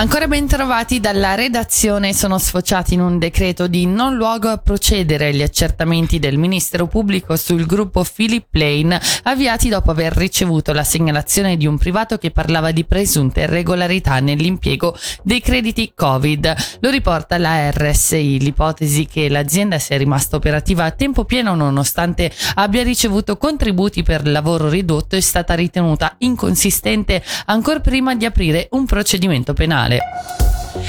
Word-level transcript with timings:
Ancora 0.00 0.26
ben 0.26 0.46
trovati 0.46 0.98
dalla 0.98 1.34
redazione 1.34 2.14
sono 2.14 2.38
sfociati 2.38 2.94
in 2.94 3.02
un 3.02 3.18
decreto 3.18 3.66
di 3.66 3.84
non 3.84 4.16
luogo 4.16 4.48
a 4.48 4.56
procedere 4.56 5.26
agli 5.26 5.42
accertamenti 5.42 6.18
del 6.18 6.38
Ministero 6.38 6.86
Pubblico 6.86 7.36
sul 7.36 7.66
gruppo 7.66 8.02
Philip 8.02 8.46
Lane 8.52 8.98
avviati 9.24 9.68
dopo 9.68 9.90
aver 9.90 10.14
ricevuto 10.14 10.72
la 10.72 10.84
segnalazione 10.84 11.58
di 11.58 11.66
un 11.66 11.76
privato 11.76 12.16
che 12.16 12.30
parlava 12.30 12.70
di 12.70 12.86
presunte 12.86 13.42
irregolarità 13.42 14.20
nell'impiego 14.20 14.96
dei 15.22 15.42
crediti 15.42 15.92
Covid. 15.94 16.78
Lo 16.80 16.88
riporta 16.88 17.36
la 17.36 17.70
RSI, 17.70 18.40
l'ipotesi 18.40 19.04
che 19.04 19.28
l'azienda 19.28 19.78
sia 19.78 19.98
rimasta 19.98 20.36
operativa 20.36 20.86
a 20.86 20.92
tempo 20.92 21.26
pieno 21.26 21.54
nonostante 21.54 22.32
abbia 22.54 22.82
ricevuto 22.82 23.36
contributi 23.36 24.02
per 24.02 24.26
lavoro 24.26 24.70
ridotto 24.70 25.14
è 25.14 25.20
stata 25.20 25.52
ritenuta 25.52 26.14
inconsistente 26.20 27.22
ancora 27.44 27.80
prima 27.80 28.14
di 28.14 28.24
aprire 28.24 28.66
un 28.70 28.86
procedimento 28.86 29.52
penale 29.52 29.88
nazionale. 29.90 30.28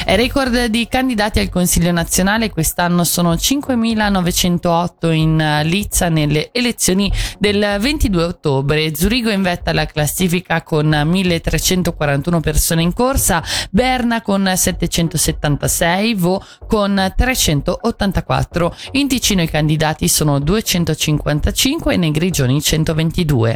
E 0.06 0.16
record 0.16 0.66
di 0.66 0.88
candidati 0.88 1.40
al 1.40 1.50
Consiglio 1.50 1.92
nazionale 1.92 2.52
quest'anno 2.52 3.04
sono 3.04 3.34
5.908 3.34 5.12
in 5.12 5.62
lizza 5.64 6.08
nelle 6.08 6.50
elezioni 6.52 7.12
del 7.40 7.78
22 7.80 8.24
ottobre. 8.24 8.96
Zurigo 8.96 9.32
in 9.32 9.42
vetta 9.42 9.72
alla 9.72 9.86
classifica 9.86 10.62
con 10.62 10.90
1.341 10.90 12.40
persone 12.40 12.84
in 12.84 12.94
corsa, 12.94 13.44
Berna 13.70 14.22
con 14.22 14.52
776, 14.56 16.14
Vo 16.16 16.44
con 16.68 17.14
384. 17.16 18.76
In 18.92 19.08
Ticino 19.08 19.42
i 19.42 19.50
candidati 19.50 20.08
sono 20.08 20.40
255 20.40 21.94
e 21.94 21.98
nei 21.98 22.12
Grigioni 22.12 22.62
122. 22.62 23.56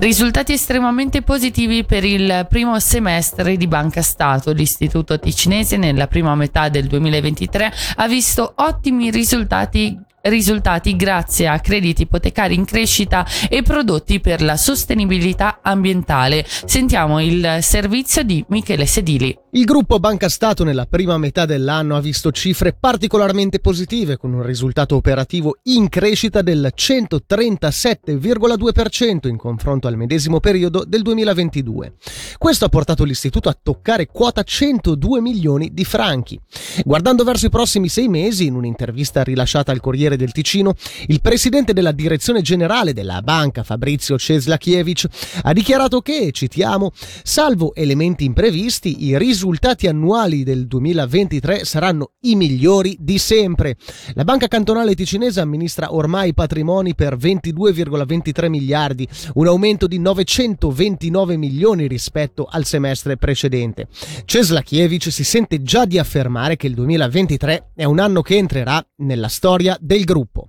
Risultati 0.00 0.54
estremamente 0.54 1.20
positivi 1.20 1.84
per 1.84 2.04
il 2.04 2.46
primo 2.48 2.80
semestre 2.80 3.58
di 3.58 3.66
Banca 3.66 4.00
Stato. 4.00 4.50
L'istituto 4.50 5.18
ticinese 5.18 5.76
nella 5.76 6.06
prima 6.06 6.34
metà 6.34 6.70
del 6.70 6.86
2023 6.86 7.70
ha 7.96 8.08
visto 8.08 8.50
ottimi 8.56 9.10
risultati 9.10 10.00
risultati 10.22 10.96
grazie 10.96 11.46
a 11.46 11.60
crediti 11.60 12.02
ipotecari 12.02 12.54
in 12.54 12.64
crescita 12.64 13.26
e 13.48 13.62
prodotti 13.62 14.20
per 14.20 14.42
la 14.42 14.56
sostenibilità 14.56 15.60
ambientale. 15.62 16.44
Sentiamo 16.46 17.20
il 17.20 17.58
servizio 17.60 18.22
di 18.22 18.44
Michele 18.48 18.86
Sedili. 18.86 19.36
Il 19.52 19.64
gruppo 19.64 19.98
Banca 19.98 20.28
Stato 20.28 20.62
nella 20.62 20.86
prima 20.86 21.18
metà 21.18 21.44
dell'anno 21.44 21.96
ha 21.96 22.00
visto 22.00 22.30
cifre 22.30 22.72
particolarmente 22.72 23.58
positive 23.58 24.16
con 24.16 24.32
un 24.32 24.44
risultato 24.44 24.94
operativo 24.94 25.56
in 25.64 25.88
crescita 25.88 26.40
del 26.40 26.72
137,2% 26.72 29.26
in 29.26 29.36
confronto 29.36 29.88
al 29.88 29.96
medesimo 29.96 30.38
periodo 30.38 30.84
del 30.86 31.02
2022. 31.02 31.94
Questo 32.38 32.64
ha 32.64 32.68
portato 32.68 33.02
l'istituto 33.02 33.48
a 33.48 33.58
toccare 33.60 34.06
quota 34.06 34.44
102 34.44 35.20
milioni 35.20 35.70
di 35.72 35.84
franchi. 35.84 36.38
Guardando 36.84 37.24
verso 37.24 37.46
i 37.46 37.50
prossimi 37.50 37.88
sei 37.88 38.06
mesi, 38.06 38.46
in 38.46 38.54
un'intervista 38.54 39.24
rilasciata 39.24 39.72
al 39.72 39.80
Corriere 39.80 40.09
del 40.16 40.32
Ticino, 40.32 40.74
il 41.06 41.20
presidente 41.20 41.72
della 41.72 41.92
direzione 41.92 42.42
generale 42.42 42.92
della 42.92 43.22
banca, 43.22 43.62
Fabrizio 43.62 44.18
Ceslakiewicz, 44.18 45.06
ha 45.42 45.52
dichiarato 45.52 46.00
che, 46.00 46.30
citiamo, 46.32 46.92
salvo 47.22 47.74
elementi 47.74 48.24
imprevisti, 48.24 49.04
i 49.06 49.18
risultati 49.18 49.86
annuali 49.86 50.42
del 50.42 50.66
2023 50.66 51.64
saranno 51.64 52.12
i 52.20 52.34
migliori 52.34 52.96
di 52.98 53.18
sempre. 53.18 53.76
La 54.14 54.24
banca 54.24 54.48
cantonale 54.48 54.94
ticinese 54.94 55.40
amministra 55.40 55.94
ormai 55.94 56.34
patrimoni 56.34 56.94
per 56.94 57.16
22,23 57.16 58.48
miliardi, 58.48 59.08
un 59.34 59.46
aumento 59.46 59.86
di 59.86 59.98
929 59.98 61.36
milioni 61.36 61.86
rispetto 61.86 62.46
al 62.50 62.64
semestre 62.64 63.16
precedente. 63.16 63.88
Ceslakiewicz 64.24 65.08
si 65.08 65.24
sente 65.24 65.62
già 65.62 65.84
di 65.84 65.98
affermare 65.98 66.56
che 66.56 66.66
il 66.66 66.74
2023 66.74 67.72
è 67.74 67.84
un 67.84 67.98
anno 67.98 68.22
che 68.22 68.36
entrerà 68.36 68.84
nella 68.98 69.28
storia 69.28 69.76
del 70.00 70.04
gruppo. 70.04 70.48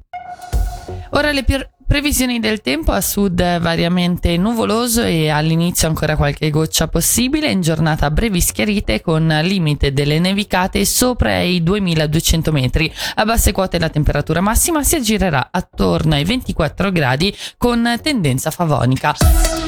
Ora 1.12 1.32
le 1.32 1.44
pier- 1.44 1.70
previsioni 1.86 2.40
del 2.40 2.62
tempo 2.62 2.94
a 2.94 3.02
sud 3.02 3.60
variamente 3.60 4.38
nuvoloso 4.38 5.04
e 5.04 5.30
all'inizio 5.30 5.90
ancora 5.90 6.16
qualche 6.16 6.50
goccia 6.50 6.88
possibile, 6.88 7.52
in 7.52 7.60
giornata 7.60 8.10
brevi 8.10 8.40
schiarite 8.40 9.02
con 9.02 9.28
limite 9.44 9.92
delle 9.92 10.20
nevicate 10.20 10.86
sopra 10.86 11.42
i 11.42 11.62
2200 11.62 12.52
metri. 12.52 12.92
A 13.16 13.26
basse 13.26 13.52
quote 13.52 13.78
la 13.78 13.90
temperatura 13.90 14.40
massima 14.40 14.84
si 14.84 14.96
aggirerà 14.96 15.50
attorno 15.52 16.16
ai 16.16 16.24
24 16.24 16.92
gradi 16.92 17.36
con 17.58 18.00
tendenza 18.02 18.52
favonica. 18.52 19.62